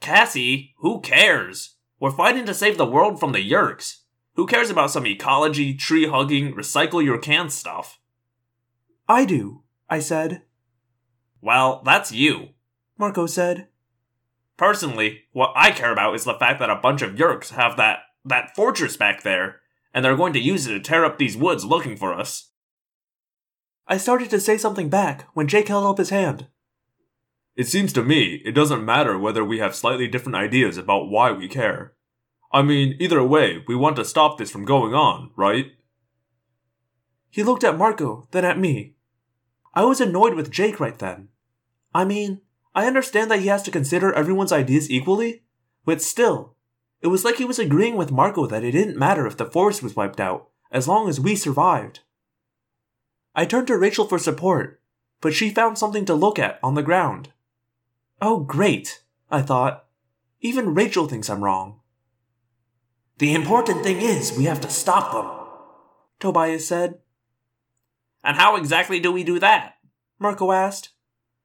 Cassie, 0.00 0.74
who 0.78 1.00
cares? 1.00 1.76
We're 1.98 2.10
fighting 2.10 2.46
to 2.46 2.54
save 2.54 2.78
the 2.78 2.86
world 2.86 3.18
from 3.18 3.32
the 3.32 3.38
Yeerks. 3.50 4.02
Who 4.34 4.46
cares 4.46 4.70
about 4.70 4.90
some 4.90 5.06
ecology, 5.06 5.74
tree 5.74 6.06
hugging, 6.06 6.52
recycle 6.52 7.02
your 7.02 7.18
can 7.18 7.48
stuff? 7.48 7.98
I 9.08 9.24
do, 9.24 9.62
I 9.88 10.00
said. 10.00 10.42
Well, 11.40 11.82
that's 11.84 12.12
you. 12.12 12.50
Marco 12.98 13.26
said. 13.26 13.68
Personally, 14.56 15.22
what 15.32 15.52
I 15.54 15.70
care 15.70 15.92
about 15.92 16.14
is 16.14 16.24
the 16.24 16.34
fact 16.34 16.60
that 16.60 16.70
a 16.70 16.76
bunch 16.76 17.02
of 17.02 17.14
Yeerks 17.14 17.50
have 17.50 17.76
that 17.76 18.00
that 18.24 18.56
fortress 18.56 18.96
back 18.96 19.22
there, 19.22 19.60
and 19.94 20.04
they're 20.04 20.16
going 20.16 20.32
to 20.32 20.40
use 20.40 20.66
it 20.66 20.72
to 20.72 20.80
tear 20.80 21.04
up 21.04 21.16
these 21.16 21.36
woods 21.36 21.64
looking 21.64 21.96
for 21.96 22.12
us. 22.12 22.50
I 23.86 23.98
started 23.98 24.30
to 24.30 24.40
say 24.40 24.58
something 24.58 24.88
back 24.88 25.28
when 25.34 25.46
Jake 25.46 25.68
held 25.68 25.86
up 25.86 25.98
his 25.98 26.10
hand. 26.10 26.48
It 27.56 27.66
seems 27.66 27.92
to 27.94 28.02
me 28.02 28.42
it 28.44 28.52
doesn't 28.52 28.84
matter 28.84 29.18
whether 29.18 29.42
we 29.44 29.58
have 29.58 29.74
slightly 29.74 30.06
different 30.06 30.36
ideas 30.36 30.76
about 30.76 31.08
why 31.08 31.32
we 31.32 31.48
care. 31.48 31.94
I 32.52 32.62
mean, 32.62 32.96
either 33.00 33.22
way, 33.24 33.64
we 33.66 33.74
want 33.74 33.96
to 33.96 34.04
stop 34.04 34.36
this 34.36 34.50
from 34.50 34.66
going 34.66 34.94
on, 34.94 35.30
right? 35.36 35.72
He 37.30 37.42
looked 37.42 37.64
at 37.64 37.78
Marco, 37.78 38.28
then 38.30 38.44
at 38.44 38.58
me. 38.58 38.94
I 39.74 39.84
was 39.84 40.00
annoyed 40.00 40.34
with 40.34 40.50
Jake 40.50 40.78
right 40.80 40.98
then. 40.98 41.28
I 41.94 42.04
mean, 42.04 42.42
I 42.74 42.86
understand 42.86 43.30
that 43.30 43.40
he 43.40 43.48
has 43.48 43.62
to 43.64 43.70
consider 43.70 44.12
everyone's 44.12 44.52
ideas 44.52 44.90
equally, 44.90 45.42
but 45.84 46.02
still, 46.02 46.56
it 47.00 47.08
was 47.08 47.24
like 47.24 47.36
he 47.36 47.44
was 47.44 47.58
agreeing 47.58 47.96
with 47.96 48.12
Marco 48.12 48.46
that 48.46 48.64
it 48.64 48.72
didn't 48.72 48.98
matter 48.98 49.26
if 49.26 49.36
the 49.36 49.46
forest 49.46 49.82
was 49.82 49.96
wiped 49.96 50.20
out, 50.20 50.48
as 50.70 50.86
long 50.86 51.08
as 51.08 51.20
we 51.20 51.34
survived. 51.36 52.00
I 53.34 53.44
turned 53.44 53.66
to 53.68 53.78
Rachel 53.78 54.06
for 54.06 54.18
support, 54.18 54.80
but 55.20 55.34
she 55.34 55.50
found 55.50 55.78
something 55.78 56.04
to 56.06 56.14
look 56.14 56.38
at 56.38 56.58
on 56.62 56.74
the 56.74 56.82
ground. 56.82 57.32
Oh, 58.20 58.40
great, 58.40 59.02
I 59.30 59.42
thought. 59.42 59.86
Even 60.40 60.74
Rachel 60.74 61.06
thinks 61.06 61.28
I'm 61.28 61.44
wrong. 61.44 61.80
The 63.18 63.34
important 63.34 63.82
thing 63.82 64.00
is 64.00 64.36
we 64.36 64.44
have 64.44 64.60
to 64.62 64.70
stop 64.70 65.12
them, 65.12 65.30
Tobias 66.20 66.68
said. 66.68 66.98
And 68.22 68.36
how 68.36 68.56
exactly 68.56 69.00
do 69.00 69.12
we 69.12 69.24
do 69.24 69.38
that? 69.38 69.74
Marco 70.18 70.52
asked. 70.52 70.90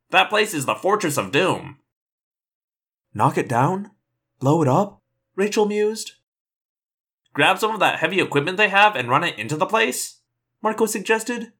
That 0.10 0.30
place 0.30 0.54
is 0.54 0.66
the 0.66 0.76
Fortress 0.76 1.18
of 1.18 1.32
Doom. 1.32 1.78
Knock 3.14 3.38
it 3.38 3.48
down? 3.48 3.92
Blow 4.40 4.62
it 4.62 4.68
up? 4.68 5.02
Rachel 5.36 5.66
mused. 5.66 6.14
Grab 7.34 7.60
some 7.60 7.72
of 7.72 7.80
that 7.80 8.00
heavy 8.00 8.20
equipment 8.20 8.58
they 8.58 8.70
have 8.70 8.96
and 8.96 9.10
run 9.10 9.24
it 9.24 9.38
into 9.38 9.56
the 9.56 9.66
place? 9.66 10.20
Marco 10.62 10.86
suggested. 10.86 11.54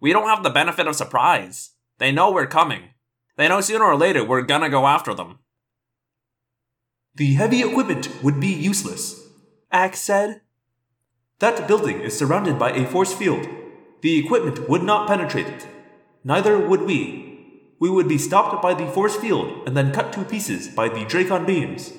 We 0.00 0.12
don't 0.12 0.28
have 0.28 0.42
the 0.42 0.50
benefit 0.50 0.86
of 0.86 0.96
surprise. 0.96 1.72
They 1.98 2.12
know 2.12 2.30
we're 2.30 2.46
coming. 2.46 2.90
They 3.36 3.48
know 3.48 3.60
sooner 3.60 3.84
or 3.84 3.96
later 3.96 4.24
we're 4.24 4.42
gonna 4.42 4.68
go 4.68 4.86
after 4.86 5.14
them. 5.14 5.38
The 7.14 7.34
heavy 7.34 7.62
equipment 7.62 8.08
would 8.22 8.40
be 8.40 8.48
useless, 8.48 9.28
Ax 9.72 10.00
said. 10.00 10.42
That 11.40 11.66
building 11.66 12.00
is 12.00 12.16
surrounded 12.16 12.58
by 12.58 12.70
a 12.72 12.86
force 12.86 13.14
field. 13.14 13.46
The 14.02 14.18
equipment 14.18 14.68
would 14.68 14.82
not 14.82 15.08
penetrate 15.08 15.46
it. 15.46 15.66
Neither 16.22 16.58
would 16.58 16.82
we. 16.82 17.74
We 17.80 17.90
would 17.90 18.08
be 18.08 18.18
stopped 18.18 18.62
by 18.62 18.74
the 18.74 18.86
force 18.86 19.16
field 19.16 19.66
and 19.66 19.76
then 19.76 19.92
cut 19.92 20.12
to 20.12 20.24
pieces 20.24 20.68
by 20.68 20.88
the 20.88 21.06
Dracon 21.06 21.46
beams. 21.46 21.92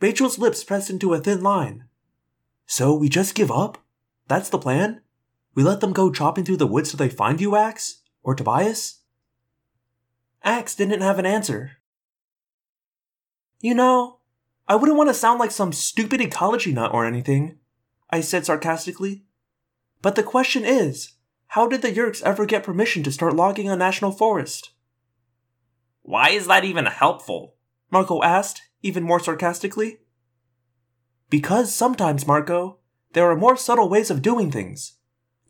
Rachel's 0.00 0.38
lips 0.38 0.62
pressed 0.62 0.90
into 0.90 1.14
a 1.14 1.20
thin 1.20 1.42
line. 1.42 1.84
So 2.66 2.94
we 2.94 3.08
just 3.08 3.34
give 3.34 3.50
up? 3.50 3.78
That's 4.28 4.50
the 4.50 4.58
plan? 4.58 5.00
We 5.54 5.62
let 5.62 5.80
them 5.80 5.92
go 5.92 6.10
chopping 6.10 6.44
through 6.44 6.58
the 6.58 6.66
woods 6.66 6.90
till 6.90 6.98
they 6.98 7.08
find 7.08 7.40
you, 7.40 7.56
Ax? 7.56 8.02
Or 8.22 8.34
Tobias? 8.34 9.00
Ax 10.44 10.74
didn't 10.74 11.00
have 11.00 11.18
an 11.18 11.26
answer. 11.26 11.78
You 13.60 13.74
know, 13.74 14.18
I 14.68 14.76
wouldn't 14.76 14.98
want 14.98 15.08
to 15.08 15.14
sound 15.14 15.40
like 15.40 15.50
some 15.50 15.72
stupid 15.72 16.20
ecology 16.20 16.72
nut 16.72 16.92
or 16.92 17.06
anything, 17.06 17.58
I 18.10 18.20
said 18.20 18.44
sarcastically. 18.44 19.24
But 20.02 20.16
the 20.16 20.22
question 20.22 20.66
is, 20.66 21.12
how 21.48 21.66
did 21.66 21.80
the 21.80 21.90
Yeerks 21.90 22.22
ever 22.22 22.44
get 22.44 22.62
permission 22.62 23.02
to 23.04 23.12
start 23.12 23.34
logging 23.34 23.70
a 23.70 23.76
national 23.76 24.12
forest? 24.12 24.72
Why 26.02 26.28
is 26.28 26.46
that 26.46 26.64
even 26.64 26.86
helpful? 26.86 27.54
Marco 27.90 28.22
asked, 28.22 28.60
even 28.82 29.02
more 29.02 29.20
sarcastically. 29.20 30.00
Because 31.30 31.74
sometimes, 31.74 32.26
Marco, 32.26 32.80
there 33.14 33.30
are 33.30 33.36
more 33.36 33.56
subtle 33.56 33.88
ways 33.88 34.10
of 34.10 34.20
doing 34.20 34.50
things. 34.50 34.98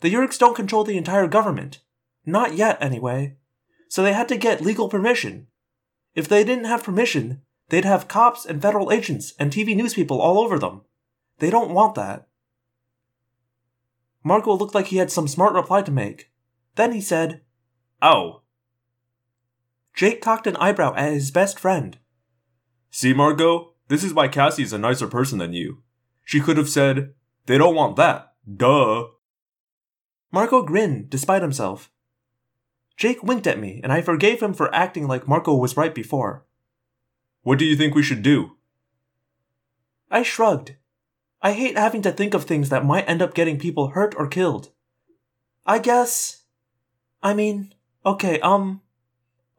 The 0.01 0.13
Yeerks 0.13 0.39
don't 0.39 0.55
control 0.55 0.85
the 0.85 0.97
entire 0.97 1.27
government. 1.27 1.81
Not 2.25 2.55
yet, 2.55 2.79
anyway. 2.81 3.37
So 3.95 4.03
they 4.03 4.13
had 4.13 4.27
to 4.31 4.37
get 4.37 4.61
legal 4.61 4.89
permission. 4.89 5.47
If 6.17 6.27
they 6.27 6.43
didn't 6.43 6.65
have 6.65 6.83
permission, 6.83 7.43
they'd 7.69 7.85
have 7.85 8.09
cops 8.09 8.45
and 8.45 8.61
federal 8.61 8.91
agents 8.91 9.35
and 9.39 9.53
TV 9.53 9.77
news 9.77 9.95
people 9.95 10.21
all 10.21 10.41
over 10.41 10.59
them. 10.59 10.81
They 11.39 11.49
don't 11.49 11.71
want 11.71 11.95
that. 11.95 12.27
Marco 14.25 14.53
looked 14.57 14.75
like 14.75 14.87
he 14.87 14.97
had 14.97 15.13
some 15.13 15.29
smart 15.29 15.55
reply 15.55 15.83
to 15.83 15.93
make. 15.93 16.33
Then 16.75 16.91
he 16.91 17.01
said, 17.01 17.43
Oh. 18.03 18.43
Jake 19.95 20.21
cocked 20.21 20.49
an 20.49 20.57
eyebrow 20.57 20.93
at 20.97 21.13
his 21.13 21.31
best 21.31 21.61
friend. 21.61 21.97
See, 22.91 23.13
Marco, 23.13 23.75
this 23.87 24.03
is 24.03 24.13
why 24.13 24.27
Cassie's 24.27 24.73
a 24.73 24.79
nicer 24.79 25.07
person 25.07 25.39
than 25.39 25.53
you. 25.53 25.85
She 26.25 26.41
could 26.41 26.57
have 26.57 26.69
said, 26.69 27.15
They 27.47 27.59
don't 27.59 27.77
want 27.77 27.95
that. 27.95 28.33
Duh. 28.53 29.05
Marco 30.33 30.65
grinned, 30.65 31.11
despite 31.11 31.43
himself. 31.43 31.93
Jake 32.97 33.23
winked 33.23 33.47
at 33.47 33.59
me, 33.59 33.81
and 33.83 33.93
I 33.93 34.03
forgave 34.03 34.43
him 34.43 34.55
for 34.55 34.75
acting 34.75 35.07
like 35.07 35.29
Marco 35.29 35.55
was 35.55 35.77
right 35.77 35.95
before. 35.95 36.45
What 37.43 37.59
do 37.59 37.65
you 37.65 37.77
think 37.77 37.95
we 37.95 38.03
should 38.03 38.23
do? 38.23 38.57
I 40.11 40.23
shrugged. 40.23 40.77
I 41.43 41.53
hate 41.53 41.77
having 41.77 42.03
to 42.03 42.13
think 42.13 42.33
of 42.35 42.45
things 42.45 42.69
that 42.71 42.85
might 42.85 43.09
end 43.09 43.21
up 43.21 43.35
getting 43.35 43.59
people 43.59 43.89
hurt 43.89 44.15
or 44.17 44.27
killed. 44.29 44.71
I 45.67 45.79
guess. 45.79 46.45
I 47.23 47.35
mean, 47.35 47.75
okay, 48.07 48.41
um. 48.41 48.81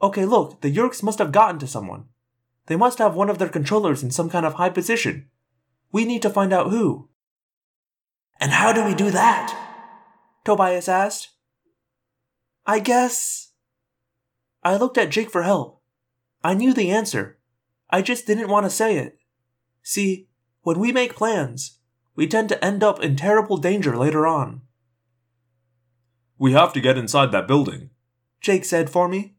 Okay, 0.02 0.26
look, 0.26 0.62
the 0.62 0.74
Yeerks 0.74 1.04
must 1.04 1.20
have 1.20 1.32
gotten 1.32 1.60
to 1.60 1.68
someone. 1.68 2.06
They 2.68 2.76
must 2.76 2.98
have 2.98 3.16
one 3.16 3.30
of 3.30 3.38
their 3.38 3.50
controllers 3.50 4.02
in 4.02 4.12
some 4.12 4.30
kind 4.30 4.46
of 4.46 4.56
high 4.56 4.70
position. 4.70 5.30
We 5.92 6.06
need 6.06 6.22
to 6.24 6.30
find 6.30 6.52
out 6.52 6.72
who. 6.72 7.10
And 8.40 8.52
how 8.52 8.74
do 8.74 8.84
we 8.84 8.96
do 8.96 9.12
that? 9.12 9.56
Tobias 10.44 10.90
asked. 10.90 11.30
I 12.66 12.80
guess. 12.80 13.52
I 14.64 14.78
looked 14.78 14.98
at 14.98 15.12
Jake 15.12 15.30
for 15.30 15.44
help. 15.44 15.82
I 16.44 16.54
knew 16.54 16.74
the 16.74 16.92
answer. 16.92 17.38
I 17.90 18.02
just 18.02 18.26
didn't 18.26 18.50
want 18.50 18.66
to 18.66 18.70
say 18.70 18.98
it. 18.98 19.20
See, 19.84 20.28
when 20.64 20.80
we 20.80 20.92
make 20.92 21.16
plans, 21.16 21.80
we 22.16 22.28
tend 22.28 22.50
to 22.50 22.66
end 22.66 22.84
up 22.84 23.02
in 23.02 23.16
terrible 23.16 23.58
danger 23.58 23.96
later 23.96 24.26
on. 24.26 24.62
We 26.38 26.54
have 26.54 26.74
to 26.74 26.82
get 26.82 26.98
inside 26.98 27.32
that 27.32 27.48
building. 27.48 27.92
Jake 28.42 28.66
said 28.66 28.90
for 28.90 29.08
me. 29.08 29.36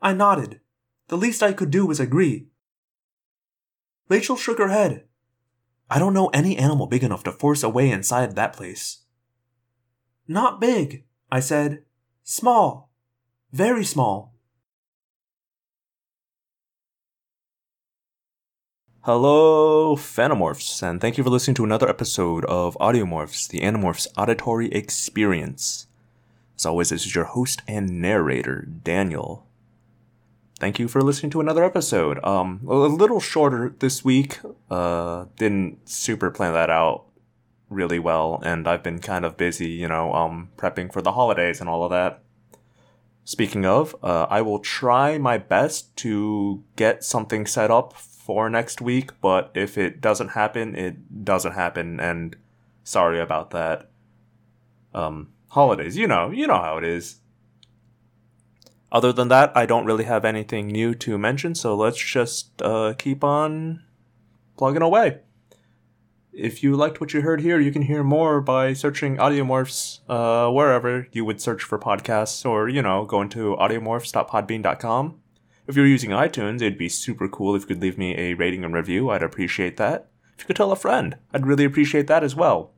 I 0.00 0.12
nodded. 0.12 0.60
The 1.08 1.16
least 1.16 1.42
I 1.42 1.52
could 1.52 1.70
do 1.70 1.86
was 1.86 2.00
agree. 2.00 2.48
Rachel 4.08 4.36
shook 4.36 4.58
her 4.58 4.68
head. 4.68 5.04
I 5.90 5.98
don't 5.98 6.14
know 6.14 6.28
any 6.28 6.56
animal 6.56 6.86
big 6.86 7.04
enough 7.04 7.24
to 7.24 7.32
force 7.32 7.62
a 7.62 7.68
way 7.68 7.90
inside 7.90 8.34
that 8.34 8.54
place. 8.54 9.02
Not 10.26 10.60
big, 10.60 11.04
I 11.30 11.40
said. 11.40 11.82
Small. 12.24 12.88
Very 13.52 13.84
small. 13.84 14.32
Hello, 19.00 19.96
Phantomorphs, 19.96 20.80
and 20.80 21.00
thank 21.00 21.18
you 21.18 21.24
for 21.24 21.30
listening 21.30 21.56
to 21.56 21.64
another 21.64 21.88
episode 21.88 22.44
of 22.44 22.78
Audiomorphs, 22.80 23.48
the 23.48 23.58
Animorphs 23.58 24.06
auditory 24.16 24.70
experience. 24.70 25.88
As 26.56 26.64
always, 26.64 26.90
this 26.90 27.04
is 27.04 27.12
your 27.12 27.24
host 27.24 27.62
and 27.66 28.00
narrator, 28.00 28.68
Daniel. 28.84 29.44
Thank 30.60 30.78
you 30.78 30.86
for 30.86 31.02
listening 31.02 31.30
to 31.30 31.40
another 31.40 31.64
episode. 31.64 32.24
Um, 32.24 32.60
a 32.68 32.74
little 32.76 33.18
shorter 33.18 33.74
this 33.80 34.04
week. 34.04 34.38
Uh, 34.70 35.24
didn't 35.36 35.88
super 35.88 36.30
plan 36.30 36.52
that 36.52 36.70
out 36.70 37.04
really 37.72 37.98
well, 37.98 38.40
and 38.44 38.68
I've 38.68 38.82
been 38.82 38.98
kind 38.98 39.24
of 39.24 39.36
busy, 39.36 39.70
you 39.70 39.88
know, 39.88 40.12
um, 40.12 40.50
prepping 40.56 40.92
for 40.92 41.02
the 41.02 41.12
holidays 41.12 41.60
and 41.60 41.68
all 41.68 41.84
of 41.84 41.90
that. 41.90 42.22
Speaking 43.24 43.64
of, 43.64 43.94
uh, 44.02 44.26
I 44.28 44.42
will 44.42 44.58
try 44.58 45.16
my 45.18 45.38
best 45.38 45.96
to 45.98 46.64
get 46.76 47.04
something 47.04 47.46
set 47.46 47.70
up 47.70 47.92
for 47.94 48.50
next 48.50 48.80
week, 48.80 49.10
but 49.20 49.50
if 49.54 49.78
it 49.78 50.00
doesn't 50.00 50.28
happen, 50.30 50.74
it 50.74 51.24
doesn't 51.24 51.52
happen, 51.52 52.00
and 52.00 52.36
sorry 52.84 53.20
about 53.20 53.50
that. 53.50 53.90
Um, 54.94 55.32
holidays, 55.48 55.96
you 55.96 56.06
know, 56.06 56.30
you 56.30 56.46
know 56.46 56.60
how 56.60 56.78
it 56.78 56.84
is. 56.84 57.20
Other 58.90 59.12
than 59.12 59.28
that, 59.28 59.56
I 59.56 59.64
don't 59.64 59.86
really 59.86 60.04
have 60.04 60.24
anything 60.24 60.66
new 60.66 60.94
to 60.96 61.16
mention, 61.16 61.54
so 61.54 61.74
let's 61.74 61.98
just 61.98 62.60
uh, 62.60 62.92
keep 62.98 63.24
on 63.24 63.82
plugging 64.58 64.82
away. 64.82 65.20
If 66.32 66.62
you 66.62 66.74
liked 66.76 66.98
what 66.98 67.12
you 67.12 67.20
heard 67.20 67.42
here, 67.42 67.60
you 67.60 67.70
can 67.70 67.82
hear 67.82 68.02
more 68.02 68.40
by 68.40 68.72
searching 68.72 69.18
Audiomorphs 69.18 70.00
uh, 70.08 70.50
wherever 70.50 71.06
you 71.12 71.26
would 71.26 71.42
search 71.42 71.62
for 71.62 71.78
podcasts, 71.78 72.48
or, 72.48 72.70
you 72.70 72.80
know, 72.80 73.04
go 73.04 73.20
into 73.20 73.54
audiomorphs.podbean.com. 73.56 75.20
If 75.66 75.76
you're 75.76 75.86
using 75.86 76.10
iTunes, 76.10 76.56
it'd 76.56 76.78
be 76.78 76.88
super 76.88 77.28
cool 77.28 77.54
if 77.54 77.62
you 77.62 77.68
could 77.68 77.82
leave 77.82 77.98
me 77.98 78.16
a 78.16 78.32
rating 78.34 78.64
and 78.64 78.72
review. 78.72 79.10
I'd 79.10 79.22
appreciate 79.22 79.76
that. 79.76 80.08
If 80.34 80.40
you 80.40 80.46
could 80.46 80.56
tell 80.56 80.72
a 80.72 80.76
friend, 80.76 81.18
I'd 81.34 81.46
really 81.46 81.64
appreciate 81.64 82.06
that 82.06 82.24
as 82.24 82.34
well. 82.34 82.72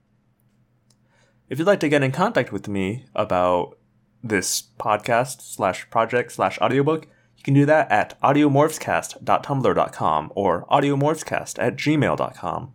If 1.49 1.61
you'd 1.61 1.69
like 1.69 1.81
to 1.81 1.89
get 1.89 2.03
in 2.03 2.11
contact 2.11 2.51
with 2.53 2.67
me 2.67 3.05
about 3.15 3.79
this 4.23 4.65
podcast 4.81 5.43
slash 5.43 5.89
project 5.91 6.33
slash 6.33 6.59
audiobook, 6.61 7.07
you 7.37 7.45
can 7.45 7.55
do 7.55 7.67
that 7.67 7.93
at 7.93 8.21
audiomorphscast.tumblr.com 8.21 10.33
or 10.35 10.67
audiomorphscast 10.67 11.63
at 11.63 11.77
gmail.com. 11.77 12.73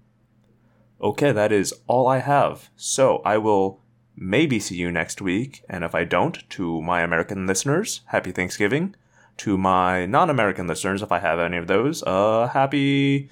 Okay, 1.01 1.31
that 1.31 1.51
is 1.51 1.73
all 1.87 2.07
I 2.07 2.19
have. 2.19 2.69
So 2.75 3.21
I 3.25 3.37
will 3.37 3.81
maybe 4.15 4.59
see 4.59 4.75
you 4.75 4.91
next 4.91 5.21
week, 5.21 5.63
and 5.69 5.83
if 5.83 5.95
I 5.95 6.03
don't, 6.03 6.47
to 6.51 6.81
my 6.81 7.01
American 7.01 7.47
listeners, 7.47 8.01
happy 8.07 8.31
Thanksgiving 8.31 8.95
to 9.39 9.57
my 9.57 10.05
non-American 10.05 10.67
listeners, 10.67 11.01
if 11.01 11.11
I 11.11 11.19
have 11.19 11.39
any 11.39 11.57
of 11.57 11.67
those, 11.67 12.03
uh, 12.03 12.49
happy 12.51 13.29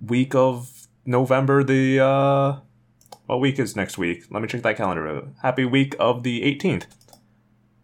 week 0.00 0.34
of 0.34 0.88
November. 1.04 1.62
The 1.62 2.00
uh, 2.00 2.60
what 3.26 3.40
week 3.40 3.58
is 3.58 3.76
next 3.76 3.98
week? 3.98 4.24
Let 4.30 4.42
me 4.42 4.48
check 4.48 4.62
that 4.62 4.76
calendar. 4.76 5.28
Happy 5.42 5.64
week 5.64 5.94
of 6.00 6.22
the 6.22 6.42
18th, 6.42 6.86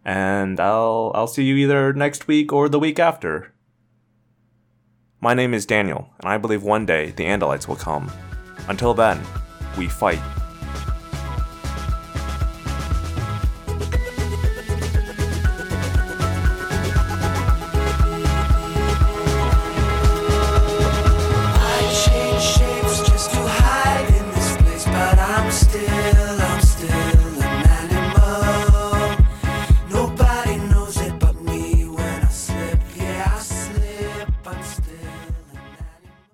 and 0.05 0.59
I'll 0.59 1.13
I'll 1.15 1.27
see 1.27 1.45
you 1.45 1.57
either 1.57 1.93
next 1.93 2.27
week 2.27 2.53
or 2.53 2.69
the 2.69 2.81
week 2.81 2.99
after. 2.99 3.53
My 5.21 5.35
name 5.35 5.55
is 5.55 5.67
Daniel, 5.67 6.09
and 6.19 6.29
I 6.29 6.39
believe 6.39 6.63
one 6.63 6.87
day 6.87 7.11
the 7.11 7.25
Andalites 7.25 7.69
will 7.69 7.77
come. 7.77 8.11
Until 8.69 8.95
then, 8.95 9.21
we 9.77 9.89
fight. 9.89 10.21